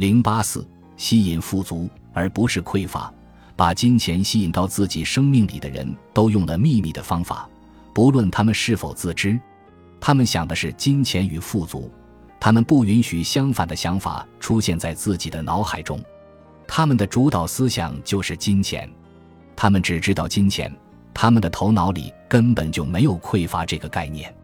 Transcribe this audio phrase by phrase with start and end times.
[0.00, 3.12] 零八四，吸引富足而不是匮乏。
[3.54, 7.46] 把金钱吸引到自己生命里的人都用了秘密的方法，
[7.92, 9.38] 不论他们是否自知。
[10.00, 11.92] 他们想的是金钱与富足，
[12.40, 16.02] 他们不允许相反的想法出现在自己的脑海中。
[16.66, 18.90] 他们的主导思想就是金钱，
[19.54, 20.74] 他们只知道金钱，
[21.12, 24.34] 他们的头脑里根本就没有匮乏这个概念。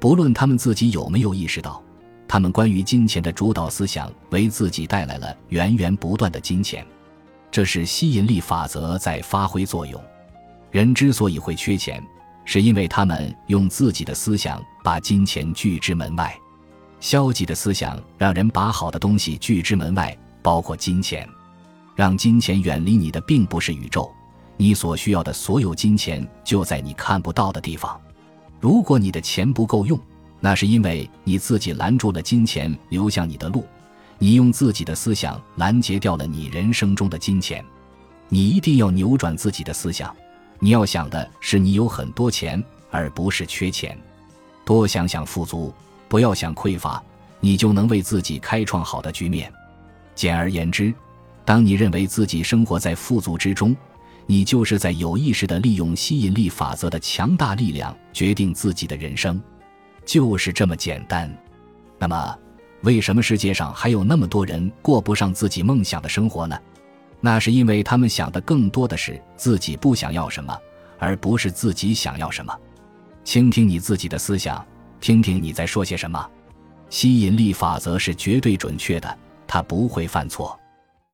[0.00, 1.82] 不论他们自己有没有意识到，
[2.34, 6.84] 他们关于金钱的主导思想为自己带来了源源不断的金钱。
[7.48, 10.02] 这是吸引力法则在发挥作用。
[10.72, 12.02] 人之所以会缺钱，
[12.44, 16.36] 是因为他们用自己的思想把金钱拒之门外。
[16.98, 21.24] 消极的思想让人把好的东西拒之门外，包括金钱。
[21.94, 24.10] 让金钱远离你的，并不是宇宙，
[24.56, 27.96] 你所需要的所有金钱就在你看不到的地方。
[28.58, 29.96] 如果你的钱不够用，
[30.44, 33.66] 那是因为你自己拦住了金钱流向你的路。
[34.18, 37.64] 你用自己的思想拦截掉了你人生中的金钱，
[38.28, 40.14] 你一定要扭转自己的思想。
[40.58, 43.98] 你要想的是你有很多钱，而不是缺钱。
[44.66, 45.72] 多想想富足，
[46.08, 47.02] 不要想匮乏，
[47.40, 49.50] 你就能为自己开创好的局面。
[50.14, 50.92] 简而言之，
[51.46, 53.74] 当你认为自己生活在富足之中，
[54.26, 59.42] 你就是在有意识地利用吸引力法则的强大力量决定自己的人生，
[60.04, 61.34] 就是这么简单。
[61.98, 62.38] 那么。
[62.82, 66.60] 为什么世界上还有那么多人过不上自己梦想的生活呢？
[67.18, 70.54] 那是因为他们想的更多的是自己不想要什么，
[70.98, 72.54] 而不是自己想要什么。
[73.24, 74.62] 倾听你自己的思想，
[75.00, 76.30] 听听你在说些什么。
[76.90, 80.60] 吸引力法则是绝对准确的，它不会犯错。